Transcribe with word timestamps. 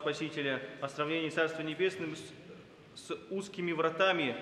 Спасителя 0.00 0.62
о 0.80 0.88
сравнении 0.88 1.28
Царства 1.28 1.60
Небесным 1.60 2.16
с, 2.16 3.08
с 3.08 3.18
узкими 3.28 3.72
вратами. 3.72 4.34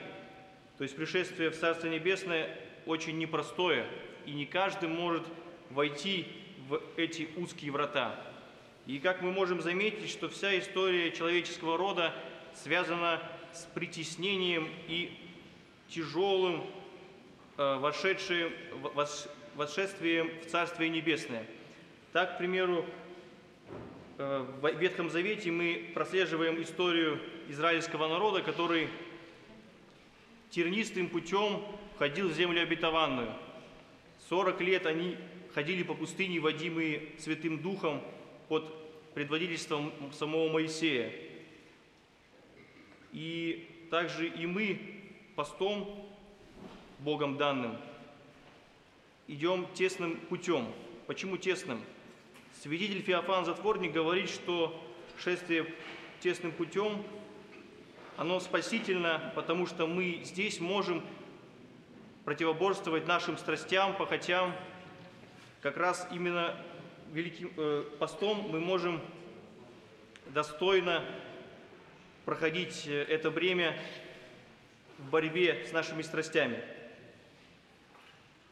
То 0.76 0.84
есть 0.84 0.94
пришествие 0.94 1.50
в 1.50 1.58
Царство 1.58 1.88
Небесное 1.88 2.56
очень 2.86 3.18
непростое, 3.18 3.84
и 4.24 4.30
не 4.30 4.46
каждый 4.46 4.88
может 4.88 5.24
войти 5.70 6.28
в 6.68 6.80
эти 6.96 7.28
узкие 7.36 7.72
врата. 7.72 8.14
И 8.86 9.00
как 9.00 9.20
мы 9.20 9.32
можем 9.32 9.60
заметить, 9.60 10.08
что 10.10 10.28
вся 10.28 10.56
история 10.60 11.10
человеческого 11.10 11.76
рода 11.76 12.14
связана 12.54 13.20
с 13.52 13.64
притеснением 13.74 14.68
и 14.86 15.18
тяжелым 15.88 16.66
э, 17.56 17.78
вошедшим, 17.78 18.52
вос, 18.94 19.28
в 19.56 19.66
Царствие 19.66 20.88
Небесное. 20.88 21.44
Так, 22.12 22.36
к 22.36 22.38
примеру, 22.38 22.86
в 24.18 24.74
Ветхом 24.80 25.10
Завете 25.10 25.52
мы 25.52 25.92
прослеживаем 25.94 26.60
историю 26.60 27.20
израильского 27.48 28.08
народа, 28.08 28.42
который 28.42 28.88
тернистым 30.50 31.08
путем 31.08 31.62
входил 31.94 32.28
в 32.28 32.32
землю 32.32 32.60
обетованную. 32.62 33.32
40 34.28 34.60
лет 34.62 34.86
они 34.86 35.16
ходили 35.54 35.84
по 35.84 35.94
пустыне, 35.94 36.40
водимые 36.40 37.10
Святым 37.18 37.62
Духом 37.62 38.02
под 38.48 39.14
предводительством 39.14 39.92
самого 40.12 40.50
Моисея. 40.50 41.12
И 43.12 43.68
также 43.88 44.26
и 44.26 44.46
мы 44.46 44.80
постом, 45.36 46.08
Богом 46.98 47.36
данным, 47.36 47.78
идем 49.28 49.68
тесным 49.74 50.16
путем. 50.16 50.66
Почему 51.06 51.36
тесным? 51.36 51.80
Свидетель 52.62 53.02
Феофан 53.02 53.44
Затворник 53.44 53.92
говорит, 53.92 54.28
что 54.28 54.84
шествие 55.16 55.72
тесным 56.18 56.50
путем, 56.50 57.04
оно 58.16 58.40
спасительно, 58.40 59.32
потому 59.36 59.64
что 59.64 59.86
мы 59.86 60.22
здесь 60.24 60.58
можем 60.58 61.04
противоборствовать 62.24 63.06
нашим 63.06 63.38
страстям, 63.38 63.96
похотям. 63.96 64.52
Как 65.62 65.76
раз 65.76 66.08
именно 66.10 66.56
великим 67.12 67.52
э, 67.56 67.84
постом 68.00 68.48
мы 68.50 68.58
можем 68.58 69.00
достойно 70.26 71.04
проходить 72.24 72.88
э, 72.88 73.04
это 73.04 73.30
время 73.30 73.78
в 74.98 75.10
борьбе 75.10 75.64
с 75.64 75.72
нашими 75.72 76.02
страстями. 76.02 76.60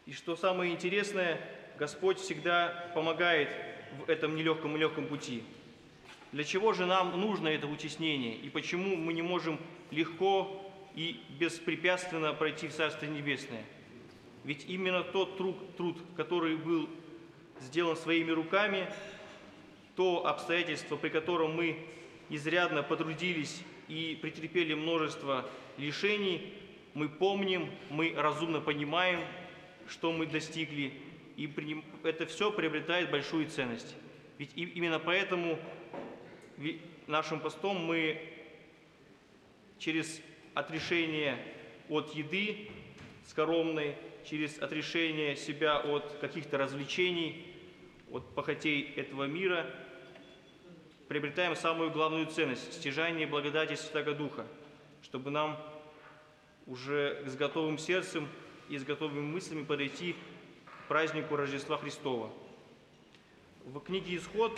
И 0.07 0.13
что 0.13 0.37
самое 0.37 0.73
интересное, 0.73 1.41
Господь 1.77 2.21
всегда 2.21 2.89
помогает 2.95 3.49
в 3.99 4.09
этом 4.09 4.37
нелегком 4.37 4.77
и 4.77 4.79
легком 4.79 5.07
пути. 5.07 5.43
Для 6.33 6.45
чего 6.45 6.73
же 6.73 6.87
нам 6.87 7.21
нужно 7.21 7.49
это 7.49 7.67
утеснение 7.67 8.37
и 8.37 8.51
почему 8.51 8.97
мы 8.97 9.13
не 9.13 9.23
можем 9.23 9.59
легко 9.91 10.63
и 10.95 11.21
беспрепятственно 11.39 12.33
пройти 12.33 12.69
в 12.69 12.75
Царство 12.75 13.07
Небесное? 13.07 13.65
Ведь 14.45 14.65
именно 14.69 15.03
тот 15.03 15.37
труд, 15.37 15.77
труд, 15.77 15.97
который 16.17 16.57
был 16.57 16.89
сделан 17.61 17.97
своими 17.97 18.31
руками, 18.31 18.87
то 19.97 20.27
обстоятельство, 20.27 20.97
при 20.97 21.09
котором 21.09 21.55
мы 21.57 21.79
изрядно 22.29 22.83
потрудились 22.83 23.63
и 23.89 24.19
претерпели 24.21 24.75
множество 24.75 25.49
лишений, 25.79 26.53
мы 26.95 27.09
помним, 27.09 27.71
мы 27.91 28.15
разумно 28.17 28.61
понимаем, 28.61 29.21
что 29.89 30.13
мы 30.13 30.27
достигли, 30.27 30.93
и 31.37 31.83
это 32.03 32.27
все 32.27 32.51
приобретает 32.51 33.11
большую 33.11 33.49
ценность. 33.49 33.95
Ведь 34.39 34.51
именно 34.55 34.99
поэтому 34.99 35.59
нашим 37.07 37.41
постом 37.41 37.85
мы 37.85 38.21
через 39.79 40.21
отрешение 40.55 41.39
от 41.89 42.15
еды 42.15 42.71
скоромной, 43.27 43.97
через 44.25 44.59
отрешение 44.61 45.37
себя 45.37 45.79
от 45.79 46.17
каких-то 46.21 46.59
развлечений, 46.59 47.47
от 48.11 48.35
похотей 48.35 48.93
этого 48.97 49.25
мира, 49.25 49.67
приобретаем 51.09 51.55
самую 51.55 51.91
главную 51.91 52.27
ценность– 52.27 52.73
стяжание 52.75 53.27
благодати 53.27 53.75
Святого 53.75 54.17
Духа, 54.17 54.47
чтобы 55.03 55.31
нам 55.31 55.59
уже 56.67 57.23
с 57.27 57.37
готовым 57.37 57.79
сердцем 57.79 58.29
и 58.69 58.79
с 58.79 58.85
готовыми 58.85 59.21
мыслями 59.21 59.65
подойти 59.65 60.17
празднику 60.89 61.37
Рождества 61.37 61.79
Христова. 61.79 62.31
В 63.65 63.81
книге 63.81 64.17
«Исход» 64.17 64.57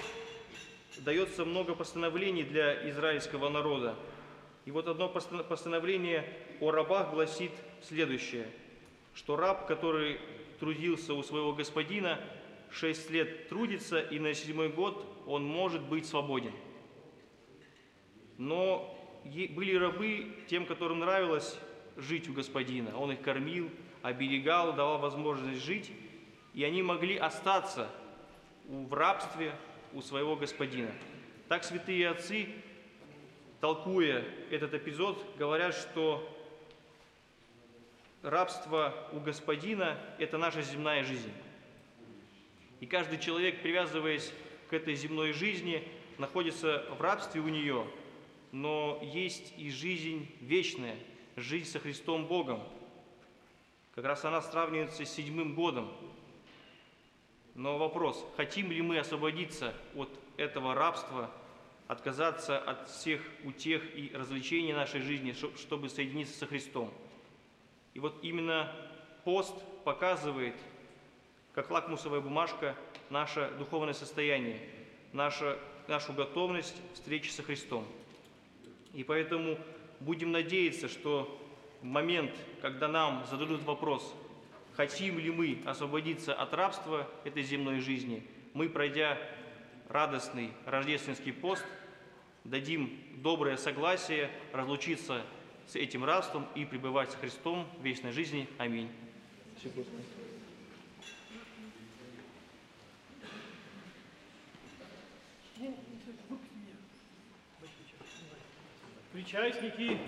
дается 0.99 1.45
много 1.45 1.75
постановлений 1.75 2.43
для 2.43 2.91
израильского 2.91 3.49
народа. 3.49 3.97
И 4.67 4.71
вот 4.71 4.87
одно 4.89 5.09
постановление 5.09 6.31
о 6.61 6.71
рабах 6.71 7.13
гласит 7.13 7.53
следующее, 7.83 8.47
что 9.15 9.37
раб, 9.37 9.67
который 9.67 10.21
трудился 10.61 11.15
у 11.15 11.23
своего 11.23 11.55
господина, 11.55 12.21
шесть 12.71 13.09
лет 13.11 13.49
трудится, 13.49 14.01
и 14.01 14.19
на 14.19 14.35
седьмой 14.35 14.69
год 14.69 15.07
он 15.27 15.45
может 15.45 15.83
быть 15.83 16.07
свободен. 16.07 16.53
Но 18.37 18.95
были 19.25 19.75
рабы 19.77 20.37
тем, 20.49 20.67
которым 20.67 20.99
нравилось 20.99 21.59
жить 21.97 22.29
у 22.29 22.35
господина. 22.35 22.97
Он 22.99 23.13
их 23.13 23.23
кормил, 23.23 23.71
оберегал, 24.03 24.75
давал 24.75 24.99
возможность 24.99 25.65
жить, 25.65 25.91
и 26.59 26.65
они 26.65 26.83
могли 26.83 27.17
остаться 27.17 27.89
в 28.65 28.93
рабстве 28.93 29.55
у 29.93 30.03
своего 30.03 30.35
господина. 30.35 30.91
Так 31.47 31.63
святые 31.63 32.09
отцы, 32.09 32.49
толкуя 33.61 34.25
этот 34.51 34.75
эпизод, 34.75 35.25
говорят, 35.39 35.73
что 35.73 36.29
рабство 38.23 39.09
у 39.13 39.21
господина– 39.21 40.01
это 40.19 40.37
наша 40.37 40.63
земная 40.63 41.05
жизнь. 41.05 41.31
И 42.81 42.87
каждый 42.87 43.21
человек, 43.21 43.63
привязываясь 43.63 44.33
к 44.69 44.73
этой 44.73 44.97
земной 44.97 45.35
жизни, 45.35 45.87
находится 46.19 46.85
в 46.99 47.01
рабстве 47.01 47.41
у 47.41 47.47
нее, 47.47 47.87
но 48.51 48.99
есть 49.01 49.55
и 49.57 49.71
жизнь 49.71 50.29
вечная, 50.41 50.97
жизнь 51.37 51.71
со 51.71 51.79
Христом 51.79 52.27
Богом. 52.27 52.61
Как 53.95 54.05
раз 54.05 54.25
она 54.25 54.43
сравнивается 54.43 55.05
с 55.05 55.09
седьмым 55.09 55.55
годом, 55.55 55.89
но 57.59 57.77
вопрос, 57.77 58.25
хотим 58.37 58.71
ли 58.71 58.81
мы 58.81 59.01
освободиться 59.01 59.75
от 59.97 60.09
этого 60.37 60.77
рабства, 60.77 61.29
отказаться 61.89 62.57
от 62.57 62.89
всех 62.89 63.21
утех 63.43 63.83
и 63.97 64.13
развлечений 64.15 64.73
нашей 64.73 65.01
жизни, 65.01 65.35
чтобы 65.57 65.89
соединиться 65.89 66.39
со 66.39 66.47
Христом. 66.47 66.89
И 67.95 67.99
вот 67.99 68.17
именно 68.23 68.73
пост 69.25 69.57
показывает, 69.83 70.55
как 71.53 71.69
лакмусовая 71.73 72.21
бумажка, 72.21 72.77
наше 73.11 73.51
духовное 73.59 73.93
состояние, 73.95 74.61
наша, 75.13 75.59
нашу 75.89 76.13
готовность 76.13 76.77
встречи 76.95 77.31
со 77.31 77.43
Христом. 77.43 77.85
И 78.95 79.03
поэтому 79.03 79.59
будем 79.99 80.31
надеяться, 80.31 80.87
что 80.87 81.37
в 81.81 81.85
момент, 81.85 82.31
когда 82.63 82.87
нам 82.87 83.27
зададут 83.29 83.65
вопрос– 83.65 84.15
хотим 84.79 85.19
ли 85.19 85.33
мы 85.33 85.61
освободиться 85.67 86.33
от 86.33 86.55
рабства 86.55 87.11
этой 87.25 87.43
земной 87.43 87.81
жизни, 87.81 88.23
мы, 88.55 88.69
пройдя 88.69 89.19
радостный 89.89 90.53
рождественский 90.67 91.33
пост, 91.33 91.67
дадим 92.45 92.97
доброе 93.17 93.57
согласие 93.57 94.31
разлучиться 94.53 95.27
с 95.67 95.75
этим 95.75 96.05
рабством 96.05 96.47
и 96.55 96.65
пребывать 96.65 97.11
с 97.11 97.17
Христом 97.17 97.67
в 97.81 97.85
вечной 97.85 98.13
жизни. 98.13 98.49
Аминь. 98.57 98.89
Причастники 109.13 109.99